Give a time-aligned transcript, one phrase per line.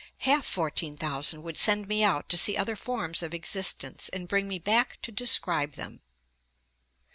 [0.25, 4.47] Half fourteen thousand would send me out to see other forms of existence, and bring
[4.47, 6.01] me back to describe them.'